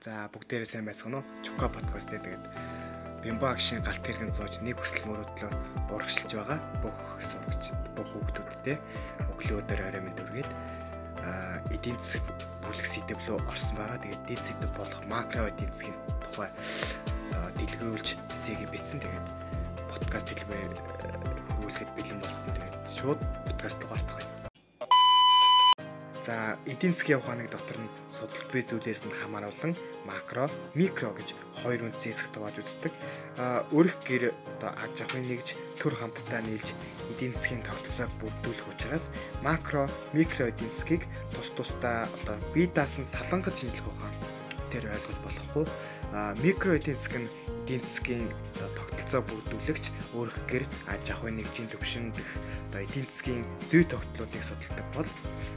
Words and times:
За 0.00 0.32
бүгдээрээ 0.32 0.64
сайн 0.64 0.88
байцгаана 0.88 1.20
уу? 1.20 1.28
Чука 1.44 1.68
подкаст 1.68 2.08
тэгээд 2.08 2.40
Бимбагшийн 3.20 3.84
галт 3.84 4.00
хэрхэн 4.00 4.32
зууж 4.32 4.56
нэг 4.64 4.80
хүсэл 4.80 5.04
мөрөдлөө 5.04 5.52
урагшилж 5.92 6.32
байгаа 6.40 6.56
бүх 6.80 6.96
сурагчид, 7.20 7.76
бүх 7.92 8.08
хүүхдүүдтэй 8.08 8.80
өглөө 9.28 9.60
өдөр 9.60 9.80
орой 9.84 10.00
мэнд 10.00 10.24
үргээд 10.24 10.50
эдийн 11.76 12.00
засаг 12.00 12.24
бүлэг 12.64 12.88
сэдв 12.88 13.20
рүү 13.28 13.44
орсон 13.44 13.76
байгаа. 13.76 14.00
Тэгээд 14.00 14.24
эдийн 14.24 14.56
засаг 14.56 14.72
болох 14.80 15.00
макро 15.04 15.52
эдийн 15.52 15.68
засгийн 15.68 15.98
тухай 16.24 16.50
дэлгэрүүлж 17.60 18.08
сэгийг 18.40 18.72
бичсэн. 18.72 19.04
Тэгээд 19.04 19.26
подкаст 19.84 20.32
хэлбэр 20.32 20.72
хөвлөхөд 21.60 21.90
бэлэн 21.92 22.20
болсон. 22.24 22.48
Тэгээд 22.56 22.76
шууд 22.96 23.20
подкаст 23.44 23.76
руу 23.84 23.92
гарцгаая. 23.92 24.49
За 26.30 26.56
эдийн 26.64 26.94
засгийн 26.94 27.18
ухааныг 27.18 27.50
дотор 27.50 27.74
нь 27.82 27.90
судал 28.14 28.46
бий 28.54 28.62
зүйлээс 28.62 29.02
нь 29.02 29.18
хамааруулан 29.18 29.74
макро, 30.06 30.46
микро 30.78 31.10
гэж 31.10 31.34
хоёр 31.58 31.90
үндсэн 31.90 32.14
хэсэгт 32.14 32.38
хувааж 32.38 32.56
үздэг. 32.62 32.94
Өрх 33.74 33.98
гэр 34.06 34.30
одоо 34.30 34.70
аж 34.78 34.94
ахуйн 35.02 35.26
нэгж 35.26 35.58
төр 35.82 35.90
хамтдаа 35.98 36.38
нийлж 36.46 36.70
эдийн 37.10 37.34
засгийн 37.34 37.66
тогтолцоог 37.66 38.14
бүрдүүлэх 38.22 38.70
учраас 38.70 39.10
макро, 39.42 39.90
микро 40.14 40.54
эдийн 40.54 40.70
засгийг 40.70 41.02
тус 41.34 41.50
тусдаа 41.58 42.06
одоо 42.22 42.38
бие 42.54 42.70
даасан 42.70 43.10
салангаж 43.10 43.58
шинжлэх 43.58 43.90
ухаан 43.90 44.14
тэр 44.70 44.86
ойлгож 44.86 45.18
болохгүй. 45.26 45.66
Микро 46.46 46.78
эдийн 46.78 46.94
засаг 46.94 47.26
нь 47.26 47.30
эдийн 47.66 47.82
засгийн 47.82 48.30
тогтолцоо 48.54 48.99
бүрдүүлэгч 49.18 49.84
өөрөх 50.14 50.38
гэр 50.46 50.64
аж 50.86 51.04
ахуйн 51.10 51.42
нэгжийн 51.42 51.66
төвшин 51.74 52.14
гэх 52.14 52.30
одоо 52.70 52.86
эдийн 52.86 53.06
засгийн 53.10 53.42
зүй 53.66 53.82
тогтлуудыг 53.90 54.42
судалдаг 54.46 54.86
бол 54.94 55.10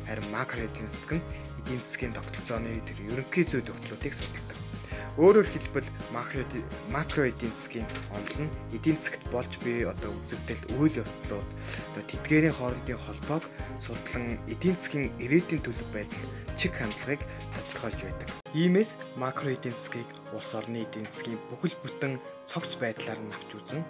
харин 0.09 0.27
макро 0.33 0.57
эдийн 0.65 0.89
засаг 0.89 1.21
нь 1.21 1.25
эдийн 1.61 1.81
засгийн 1.85 2.17
тогтолцооны 2.17 2.81
тэр 2.81 2.99
ерөнхий 3.13 3.45
зүй 3.45 3.61
тогтлуудыг 3.61 4.13
судалдаг. 4.17 4.72
Өөрөөр 5.13 5.45
хэлбэл 5.45 5.85
макро 6.09 6.41
макро 6.89 7.29
эдийн 7.29 7.53
засгийн 7.53 7.85
онол 8.17 8.49
нь 8.49 8.53
эдийн 8.73 8.97
засагт 8.97 9.21
болж 9.29 9.51
буй 9.61 9.85
одоо 9.85 10.09
үзэгдэл 10.09 10.73
үйл 10.81 11.05
явдлууд 11.05 11.49
одоо 11.93 12.03
тэдгээрийн 12.09 12.57
хоорондын 12.57 12.97
холбоог 12.97 13.45
судлан 13.77 14.41
эдийн 14.49 14.73
засгийн 14.73 15.13
ирээдүйн 15.21 15.61
төлөв 15.61 15.89
байдал 15.93 16.25
чиг 16.57 16.73
хандлагыг 16.73 17.21
тодорхойлж 17.53 17.99
байдаг. 18.01 18.29
Иймээс 18.57 18.97
макро 19.21 19.53
эдийн 19.53 19.77
засгийг 19.77 20.09
улс 20.33 20.49
орны 20.57 20.81
эдийн 20.81 21.05
засгийн 21.13 21.37
бүхэл 21.45 21.77
бүтэн 21.85 22.13
цогц 22.49 22.73
байдлаар 22.81 23.21
нь 23.21 23.33
авч 23.37 23.49
үзэн 23.53 23.85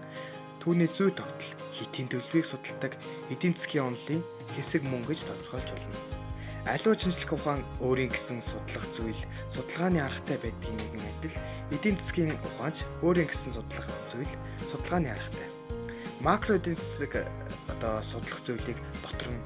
түүний 0.60 0.92
зүй 0.92 1.16
тогтол 1.16 1.52
хитийн 1.72 2.12
төлөвийг 2.12 2.52
судалдаг 2.52 3.00
эдийн 3.32 3.56
засгийн 3.56 3.96
онолын 3.96 4.28
хэсэг 4.60 4.84
мөн 4.84 5.08
гэж 5.08 5.24
тодорхойлж 5.24 5.72
болно. 5.72 6.13
Аливаа 6.64 6.96
шинжлэх 6.96 7.36
ухаан 7.36 7.60
өөрийн 7.84 8.08
гэсэн 8.08 8.40
судлах 8.40 8.88
зүйл, 8.96 9.22
судалгааны 9.52 10.00
аргатай 10.00 10.40
байдгийн 10.40 10.80
нэгэн 10.80 11.04
адил 11.12 11.36
эдийн 11.76 11.98
засгийн 12.00 12.40
ухаанч 12.40 12.88
өөрийн 13.04 13.28
гэсэн 13.28 13.52
судлах 13.52 13.88
зүйл, 14.08 14.34
судалгааны 14.72 15.12
аргатай. 15.12 15.50
Макро 16.24 16.56
эдийн 16.56 16.80
засаг 16.80 17.28
одоо 17.68 18.00
судлах 18.08 18.40
зүйлийг 18.48 18.80
дотор 19.04 19.28
нь 19.28 19.44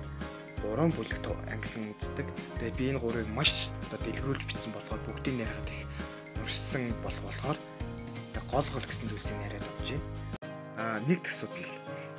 гурван 0.61 0.93
бүлэгт 0.93 1.25
ангилан 1.49 1.89
үздэг. 1.97 2.27
Тэгээ 2.61 2.77
би 2.77 2.85
энэ 2.93 3.01
гурыг 3.01 3.25
маш 3.33 3.49
одоо 3.89 3.97
дэлгэрүүлж 4.05 4.43
бичсэн 4.45 4.71
болохоор 4.77 5.01
бүгдийг 5.09 5.41
яриад 5.41 5.69
их 5.73 5.89
урьдсан 6.37 6.93
болох 7.01 7.23
болохоор 7.25 7.57
гол 8.53 8.67
гол 8.77 8.85
гэсэн 8.85 9.09
зүйлсийг 9.09 9.39
яриад 9.41 9.65
авч 9.65 9.89
байна. 9.89 10.05
Аа 10.77 10.97
нэг 11.09 11.25
судал 11.33 11.65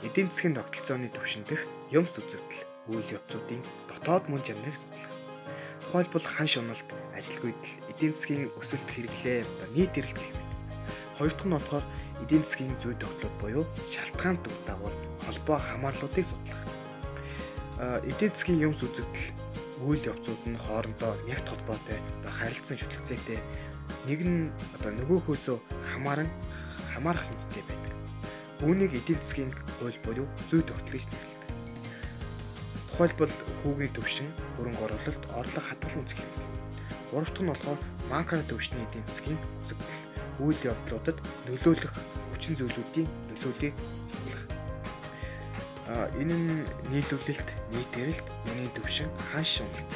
эдийн 0.02 0.26
засгийн 0.34 0.58
тогтолцооны 0.58 1.06
түвшин 1.14 1.46
дэх 1.46 1.62
юмс 1.94 2.10
үзэгдэл 2.19 2.66
үйл 2.91 3.14
явцуудын 3.14 3.62
дотоод 3.98 4.24
мөн 4.30 4.42
чанарыг 4.46 4.78
судлах. 4.78 5.12
Тухайлбал 5.82 6.27
хан 6.30 6.48
шуналт, 6.48 6.88
ажилгүйдэл, 7.18 7.74
эдийн 7.91 8.14
засгийн 8.14 8.48
өсөлт 8.54 8.88
хэрэглээ, 8.94 9.42
нийт 9.74 9.98
эрэлт 9.98 10.14
гэх 10.14 10.32
мэт. 10.38 10.54
Хоёр 11.18 11.32
дахь 11.34 11.46
нь 11.48 11.54
болохоор 11.58 11.84
эдийн 12.22 12.44
засгийн 12.46 12.74
зүй 12.78 12.94
тогтлууд 12.94 13.34
буюу 13.42 13.64
шалтгаан 13.91 14.36
дүр 14.38 14.56
дагавар, 14.69 14.94
холбоо 15.26 15.58
хамаарлуудыг 15.58 16.26
судлах 16.28 16.60
эдийн 17.78 18.32
засгийн 18.34 18.62
юмс 18.66 18.82
үзэгдэл 18.82 19.31
үйл 19.87 20.03
явцууд 20.10 20.42
нь 20.50 20.58
хоорондоо 20.58 21.14
нягт 21.31 21.47
холбоотой 21.47 21.98
харилцан 22.26 22.75
шүтлэгцээтэй 22.78 23.38
нэг 24.10 24.20
нь 24.26 24.50
одоо 24.75 24.91
нөгөөхөөсөө 24.98 25.56
хамааран 25.94 26.26
хамаарах 26.91 27.22
хэрэгтэй 27.22 27.62
байдаг. 27.70 27.94
Үүнийг 28.66 28.92
эдийн 28.98 29.20
засгийн 29.22 29.50
хууль 29.78 29.98
буюу 30.03 30.26
зүй 30.50 30.62
тогтол 30.66 30.98
гэж 30.98 31.06
нэрлэдэг. 31.06 31.28
Тухайлбал 32.98 33.31
хүүгийн 33.62 33.94
төвшин, 33.94 34.26
хөрөнгө 34.59 34.82
оруулалт, 34.91 35.22
орлого 35.38 35.62
хадгалан 35.70 36.03
үзэх 36.03 36.19
юм. 36.19 36.31
Гурав 37.14 37.31
дахь 37.31 37.42
нь 37.47 37.50
болохоор 37.54 37.81
макро 38.10 38.42
төвшний 38.50 38.82
эдийн 38.82 39.06
засгийн 39.06 39.38
үзэгдэл 39.38 40.42
үйл 40.42 40.60
явдлуудад 40.66 41.19
нөлөөлөх 41.47 41.94
хүчин 42.34 42.58
зүйлүүдийн 42.58 43.06
нөлөөллийг 43.31 43.75
А 45.88 46.10
энэ 46.19 46.34
нь 46.34 46.66
нийлүүлэлт, 46.91 47.48
нийт 47.70 47.92
эрэлт, 48.03 48.26
үнийн 48.50 48.72
төвшин, 48.75 49.06
хааш 49.31 49.62
уналт. 49.62 49.91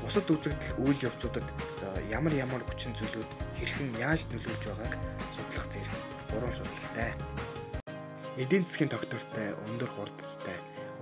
Бусад 0.00 0.32
үзэгдэл 0.32 0.80
үйл 0.80 1.00
явцуудад 1.04 1.44
ямар 2.08 2.32
ямар 2.40 2.64
хүчин 2.64 2.96
зүйлүүд 2.96 3.30
хэрхэн 3.60 4.00
яаж 4.00 4.24
нөлөөлж 4.32 4.64
байгааг 4.64 4.94
судлах 5.36 5.66
зэрэг 5.70 5.94
гурван 6.32 6.54
судалтай. 6.56 7.12
Эдийн 8.40 8.64
засгийн 8.64 8.90
тогтвортой, 8.90 9.54
өндөр 9.70 9.90
хурдтай, 9.92 10.56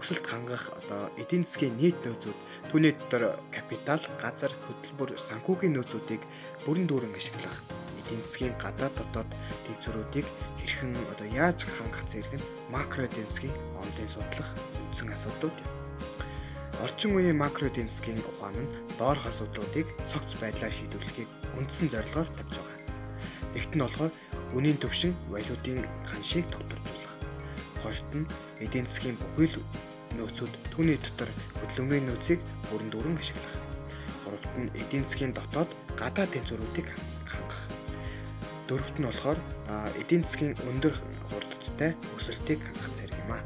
өсөлт 0.04 0.26
хангах 0.28 0.68
одоо 0.84 1.08
эдийн 1.16 1.48
засгийн 1.48 1.80
нийт 1.80 1.96
нөөцүүд 2.04 2.38
түүний 2.68 2.92
дотор 2.92 3.40
капитал, 3.48 4.02
газар, 4.20 4.52
хөтөлбөр, 4.52 5.16
санхүүгийн 5.16 5.72
нөөцүүдийг 5.80 6.20
бүрэн 6.68 6.84
дүүрэн 6.84 7.16
ашиглах 7.16 7.56
эдийн 8.04 8.20
засгийн 8.28 8.52
гадаад 8.60 8.92
дотоод 9.00 9.30
дэвзүүрүүдийг 9.64 10.28
хэрхэн 10.60 10.92
одоо 11.08 11.28
яаж 11.32 11.64
хангах 11.64 12.04
зэрэг 12.12 12.36
нь 12.36 12.48
макро 12.68 13.08
эдийн 13.08 13.28
засгийн 13.32 13.56
онлын 13.80 14.10
судлах 14.12 14.50
үндсэн 14.76 15.08
асуудлууд 15.16 15.56
юм. 15.56 15.70
Орчин 16.84 17.16
үеийн 17.16 17.40
макро 17.40 17.64
эдийн 17.72 17.88
засгийн 17.88 18.20
ухаан 18.28 18.60
нь 18.60 18.72
доорх 19.00 19.24
асуудлуудыг 19.24 19.88
цогц 20.12 20.36
байдлаар 20.36 20.74
шийдвэрлэхийг 20.76 21.30
үндсэн 21.56 21.88
зорилгоор 21.88 22.28
тавьж 22.28 22.52
байгаа. 22.60 22.80
Нэгт 23.56 23.72
нь 23.72 23.80
болохоор 23.80 24.12
үнийн 24.52 24.78
төвшин 24.84 25.16
валютын 25.32 25.80
ханшийг 26.04 26.44
тогтворжуулах. 26.52 27.14
Хоёрт 27.80 28.10
нь 28.12 28.28
эдийн 28.60 28.84
засгийн 28.84 29.16
бүхэл 29.16 29.64
нөөцүүд 30.18 30.52
түүний 30.72 30.98
дотор 31.00 31.30
хөдөлмөрийн 31.58 32.06
нөөцийг 32.08 32.40
бүрэн 32.70 32.90
дүүрэн 32.90 33.18
ашиглах. 33.18 33.56
Гуравт 34.24 34.52
нь 34.60 34.72
эдийн 34.80 35.04
засгийн 35.08 35.32
дотоод 35.34 35.70
гадаад 36.00 36.30
тэнцвэрүүдийг 36.32 36.88
Дөрөвт 38.68 38.96
нь 38.96 39.08
болохоор 39.08 39.38
эдийн 40.00 40.24
засгийн 40.24 40.56
өндөр 40.70 40.96
хурдтай 41.28 41.92
өсөлтийг 42.16 42.60
хангах 42.64 42.92
зэрэг 42.96 43.20
юм 43.20 43.32
а. 43.36 43.38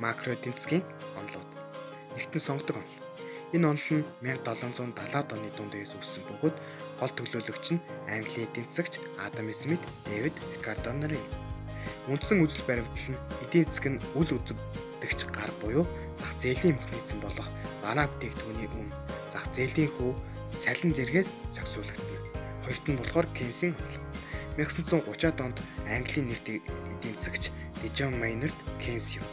Макро 0.00 0.32
эдийн 0.32 0.56
засгийн 0.56 0.84
онолууд. 1.20 1.50
Нэгтэн 2.16 2.40
сонгодог 2.40 2.76
онол. 2.80 2.96
Энэ 3.52 3.68
онол 3.68 3.88
нь 3.92 4.04
1770-ад 4.24 5.28
оны 5.36 5.48
дунд 5.52 5.76
үеэс 5.76 5.92
үүссэн 6.00 6.24
бөгөөд 6.32 6.56
гол 6.96 7.12
төлөөлөгч 7.12 7.66
нь 7.76 7.84
Английн 8.08 8.48
эдийн 8.48 8.66
засагч 8.72 8.96
Адам 9.20 9.52
Смит, 9.52 9.82
Дэвид 10.08 10.36
Рикардо 10.48 10.96
нарын 10.96 11.20
юм. 11.20 11.49
Үндсэн 12.10 12.42
үзэл 12.42 12.66
баримтлал 12.66 13.08
нь 13.14 13.22
эдийн 13.46 13.70
нь 13.94 14.02
үл 14.18 14.30
үзэгдэгч 14.34 15.20
гар 15.30 15.50
буюу 15.62 15.86
зах 16.18 16.34
зээлийн 16.42 16.74
механизм 16.74 17.18
болох 17.22 17.48
банаа 17.82 18.10
бүтээгдэхүүний 18.10 18.68
үн, 18.74 18.88
зах 19.30 19.46
зээлийн 19.54 19.90
хөв, 19.94 20.18
салин 20.58 20.90
зэргээр 20.90 21.28
зохицуулагдана 21.54 22.30
хоёрт 22.70 22.86
нь 22.88 22.98
болохоор 22.98 23.26
Кейсийн 23.34 23.74
хөл. 23.74 23.98
1930-ад 24.58 25.38
онд 25.40 25.58
Английн 25.86 26.28
нэгт 26.28 26.46
эдийн 26.50 27.16
засагч 27.18 27.50
Дижон 27.82 28.14
Майнерт 28.20 28.58
Кейнс 28.82 29.10
юм. 29.18 29.26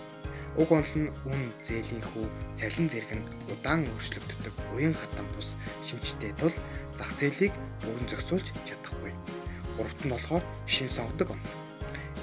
Уг 0.57 0.71
онол 0.71 0.93
нь 0.97 1.13
үн 1.29 1.41
зээлийн 1.67 2.01
хүү 2.01 2.25
цалин 2.57 2.89
зэрэг 2.89 3.13
нь 3.13 3.29
удаан 3.53 3.85
өөрчлөгддөг 3.85 4.55
уян 4.73 4.95
хатан 4.97 5.27
бус 5.35 5.53
шинжтэй 5.85 6.33
тул 6.41 6.55
зах 6.97 7.11
зээлийг 7.19 7.53
бүрэн 7.85 8.09
зохицуулж 8.09 8.47
чадахгүй. 8.65 9.13
Гуравт 9.77 10.01
нь 10.01 10.13
болохоор 10.13 10.43
шин 10.65 10.89
сонгодог 10.89 11.29
онол. 11.37 11.66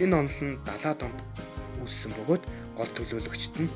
Энэ 0.03 0.17
онол 0.27 0.41
нь 0.43 0.59
70-ад 0.67 1.07
онд 1.07 1.21
үүссэн 1.79 2.11
бөгөөд 2.19 2.43
гол 2.75 2.91
төлөөлөгчд 2.99 3.55
нь 3.63 3.71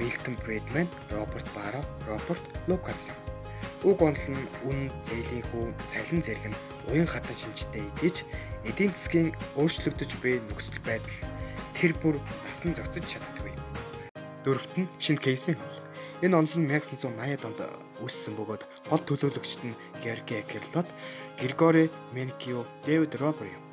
Милтон 0.00 0.36
Фредман, 0.40 0.88
Роберт 1.12 1.48
Баро, 1.52 1.84
Роберт 2.08 2.44
Лукас 2.72 2.96
юм. 3.04 3.18
Уг 3.84 4.00
онол 4.00 4.26
нь 4.32 4.48
үн 4.64 4.88
зээлийн 5.12 5.44
хүү 5.52 5.64
цалин 5.92 6.24
зэрэг 6.24 6.46
нь 6.48 6.60
уян 6.88 7.04
хатан 7.04 7.36
шинжтэй 7.36 7.84
идэж 8.00 8.24
эдийн 8.64 8.96
засгийн 8.96 9.28
өөрчлөгдөж 9.60 10.10
буй 10.24 10.40
нөхцөл 10.48 10.80
байдал 10.88 11.18
тэр 11.76 11.92
бүр 12.00 12.16
насан 12.16 12.72
зохицож 12.72 13.04
чаддаггүй. 13.04 13.52
Дөрөвт 14.48 14.72
нь 14.80 14.88
шинэ 15.04 15.20
кейсийн 15.20 15.60
хөл. 15.60 15.84
Энэ 16.24 16.36
онол 16.48 16.56
нь 16.64 16.70
1980-ад 16.72 17.44
онд 17.44 17.60
үүссэн 18.00 18.34
бөгөөд 18.40 18.62
гол 18.88 19.02
төлөөлөгчд 19.04 19.60
нь 19.68 19.78
Георги 20.00 20.40
Кирлот, 20.48 20.88
Григори 21.36 21.92
Менкио, 22.16 22.64
Дэвид 22.88 23.12
Робер 23.20 23.52
юм. 23.52 23.67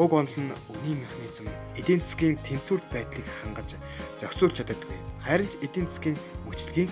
Уг 0.00 0.12
онол 0.16 0.32
нь 0.40 0.56
үнийн 0.72 1.04
механизм 1.04 1.52
эдийн 1.76 2.00
засгийн 2.00 2.40
тэнцвэрт 2.40 2.88
байдлыг 2.96 3.28
хангаж 3.44 3.76
зохицуулж 4.24 4.56
чаддаггүй. 4.56 4.96
Харин 5.20 5.52
эдийн 5.60 5.84
засгийн 5.92 6.16
мөчлөгийн 6.48 6.88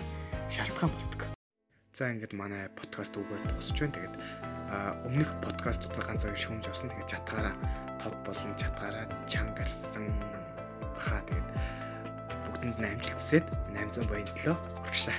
шалтгаан 0.53 0.93
болдог. 0.93 1.33
За 1.97 2.13
ингээд 2.13 2.37
манай 2.37 2.69
подкаст 2.77 3.17
үгээр 3.17 3.57
дуусч 3.57 3.81
байна. 3.81 3.97
Тэгээд 3.97 4.15
өмнөх 5.09 5.33
подкастуудаа 5.41 6.05
ганц 6.05 6.29
хоёр 6.29 6.37
шүүмж 6.45 6.65
явсан. 6.69 6.93
Тэгээд 6.93 7.09
чатгаараа 7.09 7.57
тод 8.05 8.17
болон 8.21 8.53
чатгаараа 8.61 9.09
чангарсан 9.33 10.05
баха. 10.93 11.25
Тэгээд 11.25 11.49
бүгдэнд 12.53 12.79
нь 12.85 12.91
амжилт 13.01 13.17
хүсээд 13.17 13.47
800 13.81 14.13
баян 14.13 14.29
төлөө 14.29 14.57
хүргшээ. 14.77 15.19